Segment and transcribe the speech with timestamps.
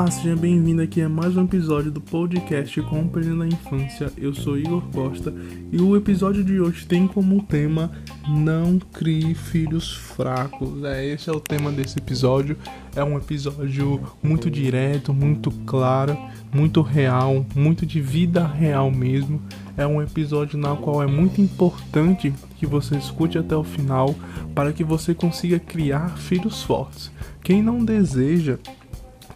[0.00, 4.10] Olá, seja bem-vindo aqui a mais um episódio do podcast Compreendendo a Infância.
[4.16, 5.30] Eu sou Igor Costa
[5.70, 7.92] e o episódio de hoje tem como tema
[8.26, 10.82] Não crie filhos fracos.
[10.84, 12.56] É, esse é o tema desse episódio.
[12.96, 16.16] É um episódio muito direto, muito claro,
[16.50, 19.38] muito real, muito de vida real mesmo.
[19.76, 24.14] É um episódio na qual é muito importante que você escute até o final
[24.54, 27.12] para que você consiga criar filhos fortes.
[27.42, 28.58] Quem não deseja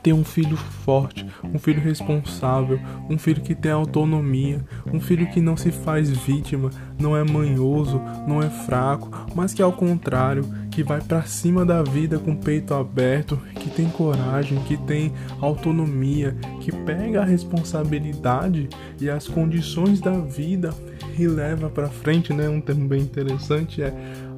[0.05, 5.41] ter um filho forte, um filho responsável, um filho que tem autonomia, um filho que
[5.41, 10.85] não se faz vítima, não é manhoso, não é fraco, mas que ao contrário, que
[10.85, 15.11] vai para cima da vida com o peito aberto, que tem coragem, que tem
[15.41, 18.69] autonomia, que pega a responsabilidade
[19.01, 20.75] e as condições da vida
[21.19, 22.49] e leva para frente, né?
[22.49, 23.95] Um termo bem interessante é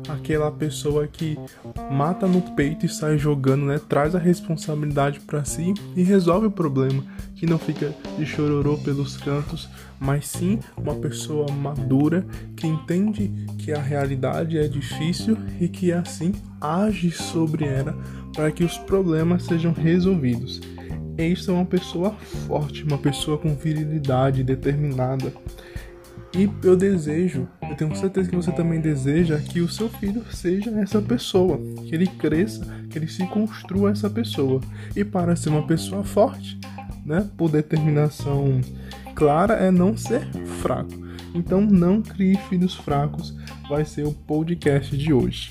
[0.09, 1.39] aquela pessoa que
[1.91, 3.81] mata no peito e sai jogando, né?
[3.89, 7.03] Traz a responsabilidade para si e resolve o problema,
[7.35, 9.69] que não fica de chororô pelos cantos,
[9.99, 16.33] mas sim uma pessoa madura que entende que a realidade é difícil e que assim
[16.61, 17.97] age sobre ela
[18.35, 20.61] para que os problemas sejam resolvidos.
[21.19, 22.15] Isso é uma pessoa
[22.47, 25.33] forte, uma pessoa com virilidade, determinada.
[26.39, 30.71] E eu desejo, eu tenho certeza que você também deseja que o seu filho seja
[30.81, 34.61] essa pessoa, que ele cresça, que ele se construa essa pessoa.
[34.95, 36.61] E para ser uma pessoa forte,
[37.07, 38.61] né, por determinação
[39.15, 40.27] clara, é não ser
[40.61, 40.93] fraco.
[41.35, 43.35] Então não crie filhos fracos,
[43.67, 45.51] vai ser o podcast de hoje.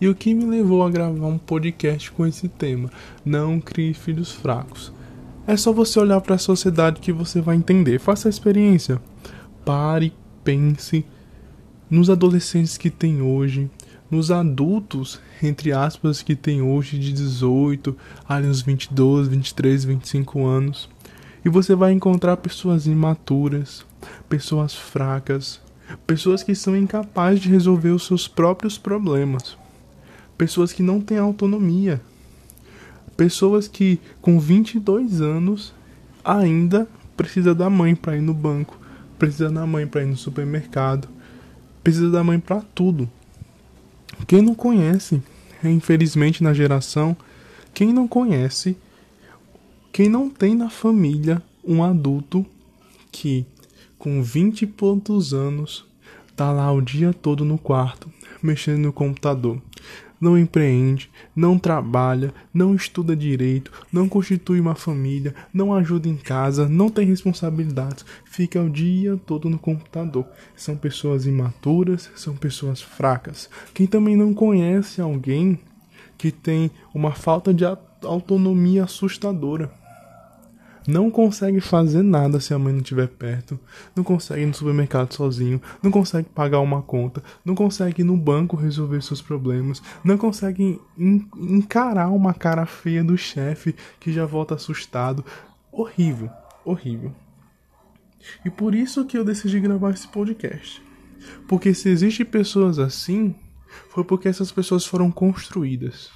[0.00, 2.90] E o que me levou a gravar um podcast com esse tema?
[3.24, 4.92] Não crie filhos fracos.
[5.46, 7.98] É só você olhar para a sociedade que você vai entender.
[7.98, 9.00] Faça a experiência.
[9.64, 10.12] Pare,
[10.42, 11.04] pense
[11.90, 13.68] nos adolescentes que tem hoje,
[14.10, 17.96] nos adultos, entre aspas, que tem hoje de 18
[18.28, 20.88] a uns 22, 23, 25 anos.
[21.44, 23.84] E você vai encontrar pessoas imaturas,
[24.28, 25.60] pessoas fracas,
[26.06, 29.59] pessoas que são incapazes de resolver os seus próprios problemas
[30.40, 32.00] pessoas que não têm autonomia,
[33.14, 35.74] pessoas que com 22 anos
[36.24, 38.80] ainda precisa da mãe para ir no banco,
[39.18, 41.08] precisa da mãe para ir no supermercado,
[41.84, 43.06] precisa da mãe para tudo.
[44.26, 45.22] Quem não conhece,
[45.62, 47.14] infelizmente na geração,
[47.74, 48.78] quem não conhece,
[49.92, 52.46] quem não tem na família um adulto
[53.12, 53.44] que
[53.98, 55.84] com 20 e poucos anos
[56.34, 58.10] tá lá o dia todo no quarto
[58.42, 59.60] mexendo no computador
[60.20, 66.68] não empreende, não trabalha, não estuda direito, não constitui uma família, não ajuda em casa,
[66.68, 70.26] não tem responsabilidades, fica o dia todo no computador.
[70.54, 73.48] São pessoas imaturas, são pessoas fracas.
[73.72, 75.58] Quem também não conhece alguém
[76.18, 77.64] que tem uma falta de
[78.04, 79.79] autonomia assustadora
[80.90, 83.58] não consegue fazer nada se a mãe não estiver perto,
[83.94, 88.16] não consegue ir no supermercado sozinho, não consegue pagar uma conta, não consegue ir no
[88.16, 94.54] banco resolver seus problemas, não consegue encarar uma cara feia do chefe que já volta
[94.54, 95.24] assustado.
[95.72, 96.30] Horrível,
[96.64, 97.14] horrível.
[98.44, 100.82] E por isso que eu decidi gravar esse podcast.
[101.48, 103.34] Porque se existem pessoas assim,
[103.88, 106.10] foi porque essas pessoas foram construídas.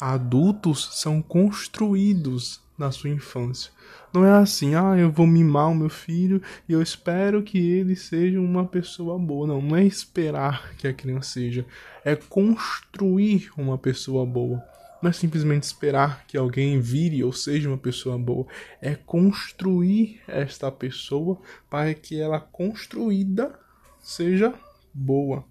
[0.00, 3.72] Adultos são construídos na sua infância.
[4.14, 7.96] Não é assim, ah, eu vou mimar o meu filho e eu espero que ele
[7.96, 9.46] seja uma pessoa boa.
[9.46, 11.66] Não, não é esperar que a criança seja,
[12.04, 14.64] é construir uma pessoa boa.
[15.02, 18.46] Não é simplesmente esperar que alguém vire ou seja uma pessoa boa,
[18.80, 21.38] é construir esta pessoa
[21.68, 23.58] para que ela construída
[24.00, 24.54] seja
[24.92, 25.44] boa.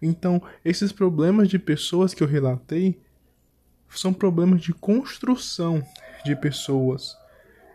[0.00, 3.00] Então, esses problemas de pessoas que eu relatei
[3.88, 5.84] são problemas de construção
[6.24, 7.16] de pessoas.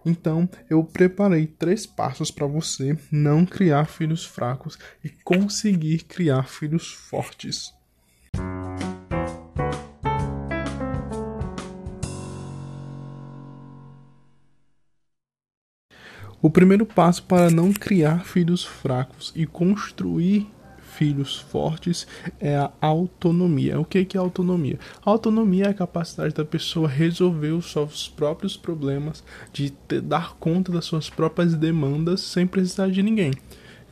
[0.05, 6.94] Então, eu preparei três passos para você não criar filhos fracos e conseguir criar filhos
[6.94, 7.73] fortes.
[16.39, 20.49] O primeiro passo para não criar filhos fracos e construir
[20.97, 22.07] filhos fortes
[22.39, 23.79] é a autonomia.
[23.79, 24.79] O que é autonomia?
[25.05, 29.23] A autonomia é a capacidade da pessoa resolver os seus próprios problemas,
[29.53, 33.31] de ter, dar conta das suas próprias demandas sem precisar de ninguém.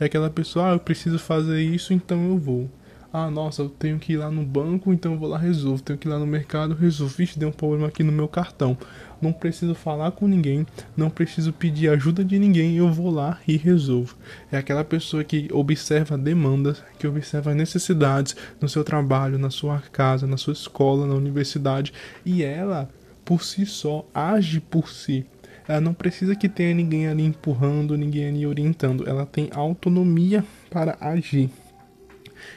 [0.00, 2.68] É aquela pessoa, ah, eu preciso fazer isso, então eu vou.
[3.12, 5.82] Ah, nossa, eu tenho que ir lá no banco, então eu vou lá resolvo.
[5.82, 7.14] Tenho que ir lá no mercado, resolvo.
[7.16, 8.76] Vixe, deu um problema aqui no meu cartão.
[9.20, 13.56] Não preciso falar com ninguém, não preciso pedir ajuda de ninguém, eu vou lá e
[13.56, 14.14] resolvo.
[14.52, 20.26] É aquela pessoa que observa demandas, que observa necessidades no seu trabalho, na sua casa,
[20.26, 21.94] na sua escola, na universidade
[22.26, 22.90] e ela,
[23.24, 25.24] por si só, age por si.
[25.66, 29.08] Ela não precisa que tenha ninguém ali empurrando, ninguém ali orientando.
[29.08, 31.50] Ela tem autonomia para agir.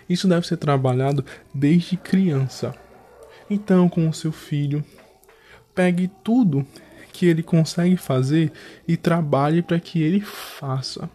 [0.09, 2.73] Isso deve ser trabalhado desde criança.
[3.49, 4.83] Então, com o seu filho,
[5.73, 6.65] pegue tudo
[7.11, 8.51] que ele consegue fazer
[8.87, 11.09] e trabalhe para que ele faça.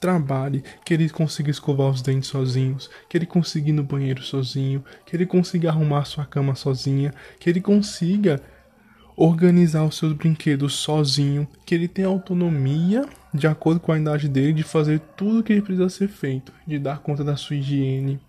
[0.00, 4.84] Trabalhe, que ele consiga escovar os dentes sozinhos, que ele consiga ir no banheiro sozinho,
[5.06, 8.40] que ele consiga arrumar sua cama sozinha, que ele consiga
[9.20, 13.04] organizar os seus brinquedos sozinho, que ele tenha autonomia
[13.34, 16.78] de acordo com a idade dele de fazer tudo o que precisa ser feito, de
[16.78, 18.20] dar conta da sua higiene,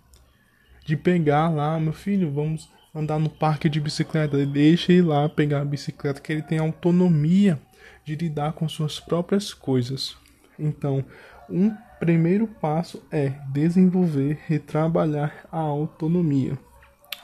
[0.84, 5.60] de pegar lá, meu filho, vamos andar no parque de bicicleta, deixa ele lá pegar
[5.60, 7.60] a bicicleta, que ele tem autonomia
[8.04, 10.16] de lidar com suas próprias coisas.
[10.58, 11.04] Então,
[11.48, 16.58] um primeiro passo é desenvolver e trabalhar a autonomia.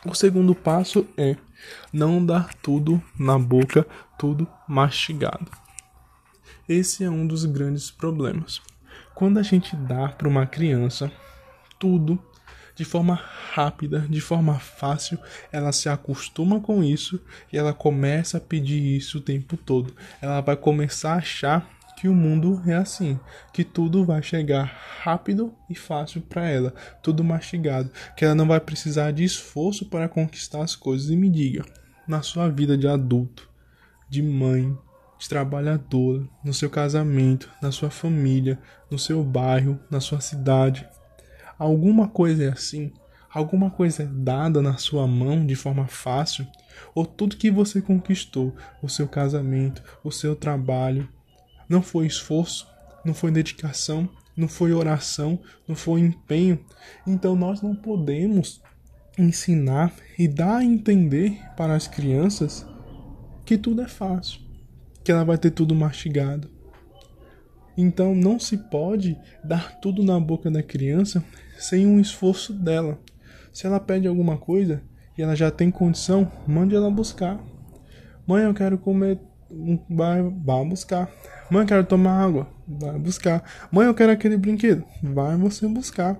[0.09, 1.37] O segundo passo é
[1.93, 3.85] não dar tudo na boca,
[4.17, 5.51] tudo mastigado.
[6.69, 8.63] Esse é um dos grandes problemas.
[9.17, 11.11] Quando a gente dá para uma criança
[11.77, 12.23] tudo
[12.77, 13.21] de forma
[13.53, 15.19] rápida, de forma fácil,
[15.51, 17.21] ela se acostuma com isso
[17.53, 19.93] e ela começa a pedir isso o tempo todo.
[20.23, 23.19] Ela vai começar a achar que o mundo é assim,
[23.53, 24.65] que tudo vai chegar
[25.03, 30.09] rápido e fácil para ela, tudo mastigado, que ela não vai precisar de esforço para
[30.09, 31.09] conquistar as coisas.
[31.09, 31.65] E me diga,
[32.07, 33.49] na sua vida de adulto,
[34.11, 34.77] de mãe,
[35.19, 38.59] de trabalhadora, no seu casamento, na sua família,
[38.91, 40.87] no seu bairro, na sua cidade,
[41.59, 42.93] alguma coisa é assim?
[43.33, 46.47] Alguma coisa é dada na sua mão de forma fácil?
[46.95, 51.09] Ou tudo que você conquistou, o seu casamento, o seu trabalho,
[51.69, 52.67] não foi esforço,
[53.05, 56.59] não foi dedicação, não foi oração, não foi empenho.
[57.07, 58.61] Então nós não podemos
[59.19, 62.67] ensinar e dar a entender para as crianças
[63.45, 64.41] que tudo é fácil,
[65.03, 66.51] que ela vai ter tudo mastigado.
[67.77, 71.23] Então não se pode dar tudo na boca da criança
[71.59, 72.99] sem um esforço dela.
[73.53, 74.83] Se ela pede alguma coisa
[75.17, 77.39] e ela já tem condição, mande ela buscar.
[78.27, 79.19] Mãe, eu quero comer,
[79.89, 81.11] vai, vai buscar.
[81.51, 82.49] Mãe, quero tomar água.
[82.67, 83.45] Vai buscar.
[83.71, 84.85] Mãe, eu quero aquele brinquedo.
[85.03, 86.19] Vai você buscar.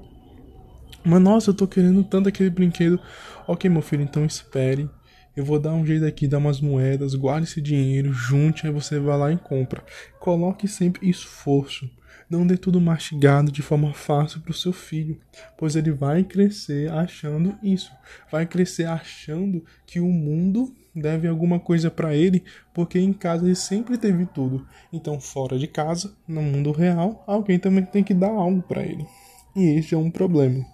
[1.05, 3.01] Mas nossa, eu tô querendo tanto aquele brinquedo.
[3.47, 4.89] Ok, meu filho, então espere.
[5.37, 8.99] Eu vou dar um jeito aqui, dar umas moedas, guarde esse dinheiro, junte, aí você
[8.99, 9.85] vai lá e compra.
[10.19, 11.89] Coloque sempre esforço.
[12.29, 15.21] Não dê tudo mastigado de forma fácil para o seu filho,
[15.57, 17.93] pois ele vai crescer achando isso.
[18.31, 22.43] Vai crescer achando que o mundo deve alguma coisa para ele,
[22.75, 24.67] porque em casa ele sempre teve tudo.
[24.93, 29.07] Então, fora de casa, no mundo real, alguém também tem que dar algo para ele.
[29.55, 30.67] E este é um problema.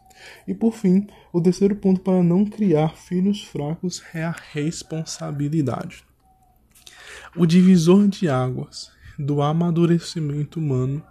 [0.46, 6.04] E por fim, o terceiro ponto para não criar filhos fracos é a responsabilidade.
[7.36, 11.02] O divisor de águas do amadurecimento humano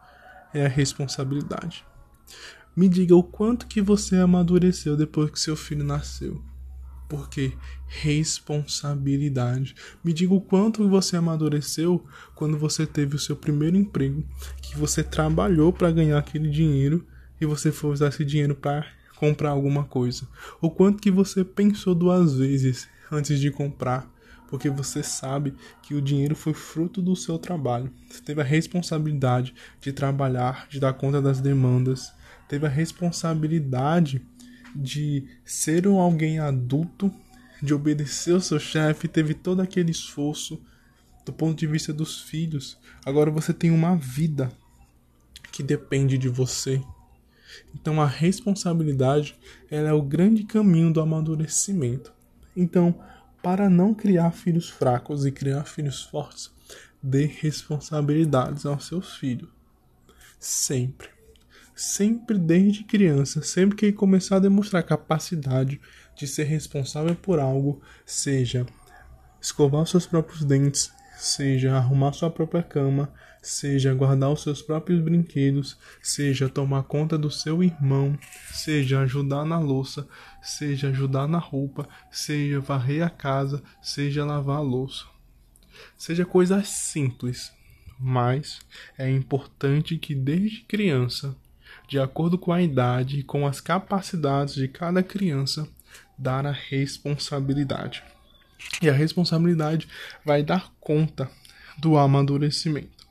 [0.54, 1.86] é a responsabilidade.
[2.76, 6.42] Me diga o quanto que você amadureceu depois que seu filho nasceu.
[7.10, 7.54] Porque
[7.88, 9.76] responsabilidade.
[10.02, 14.24] Me diga o quanto você amadureceu quando você teve o seu primeiro emprego,
[14.62, 17.06] que você trabalhou para ganhar aquele dinheiro
[17.42, 18.86] e você foi usar esse dinheiro para
[19.18, 20.26] comprar alguma coisa.
[20.62, 24.10] O quanto que você pensou duas vezes antes de comprar,
[24.52, 27.90] porque você sabe que o dinheiro foi fruto do seu trabalho.
[28.10, 32.12] Você teve a responsabilidade de trabalhar, de dar conta das demandas,
[32.50, 34.22] teve a responsabilidade
[34.76, 37.10] de ser um alguém adulto,
[37.64, 40.62] de obedecer ao seu chefe, teve todo aquele esforço
[41.26, 42.78] do ponto de vista dos filhos.
[43.06, 44.52] Agora você tem uma vida
[45.50, 46.82] que depende de você.
[47.74, 49.34] Então a responsabilidade
[49.70, 52.12] ela é o grande caminho do amadurecimento.
[52.54, 53.00] Então,
[53.42, 56.52] para não criar filhos fracos e criar filhos fortes,
[57.02, 59.50] dê responsabilidades aos seus filhos.
[60.40, 61.10] Sempre
[61.82, 65.82] sempre desde criança, sempre que começar a demonstrar capacidade
[66.16, 68.68] de ser responsável por algo, seja
[69.42, 75.78] escovar seus próprios dentes, seja arrumar sua própria cama, seja guardar os seus próprios brinquedos,
[76.02, 78.18] seja tomar conta do seu irmão,
[78.52, 80.08] seja ajudar na louça,
[80.42, 85.06] seja ajudar na roupa, seja varrer a casa, seja lavar a louça.
[85.98, 87.52] Seja coisas simples,
[88.00, 88.60] mas
[88.98, 91.36] é importante que desde criança
[91.88, 95.68] de acordo com a idade e com as capacidades de cada criança,
[96.18, 98.04] dar a responsabilidade.
[98.82, 99.88] E a responsabilidade
[100.26, 101.30] vai dar conta
[101.78, 103.08] do amadurecimento.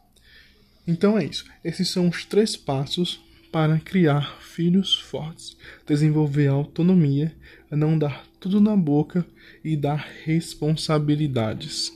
[0.86, 1.44] Então é isso.
[1.64, 3.20] Esses são os três passos
[3.52, 7.34] para criar filhos fortes: desenvolver autonomia,
[7.70, 9.24] não dar tudo na boca
[9.62, 11.92] e dar responsabilidades.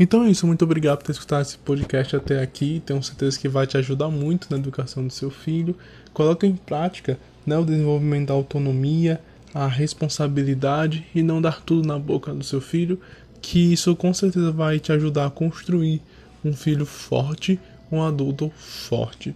[0.00, 2.80] Então é isso, muito obrigado por ter escutado esse podcast até aqui.
[2.86, 5.74] Tenho certeza que vai te ajudar muito na educação do seu filho.
[6.12, 9.20] Coloque em prática né, o desenvolvimento da autonomia,
[9.52, 13.00] a responsabilidade e não dar tudo na boca do seu filho,
[13.42, 16.00] que isso com certeza vai te ajudar a construir
[16.44, 17.58] um filho forte,
[17.90, 19.34] um adulto forte.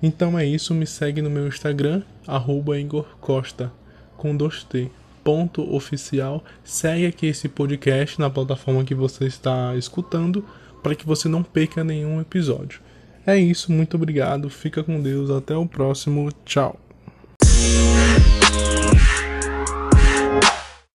[0.00, 3.72] Então é isso, me segue no meu Instagram, arroba Igor Costa,
[4.16, 4.88] com dois T
[5.24, 6.44] ponto oficial.
[6.62, 10.44] Segue aqui esse podcast na plataforma que você está escutando
[10.82, 12.80] para que você não perca nenhum episódio.
[13.26, 16.83] É isso, muito obrigado, fica com Deus, até o próximo, tchau.